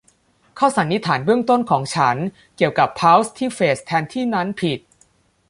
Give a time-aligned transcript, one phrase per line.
[0.59, 2.17] ข้อสันนิษฐานเบื้องต้นของฉัน
[2.57, 4.79] เกี่ยวกับพัลส์ที่เฟสแทนที่นั้นผิด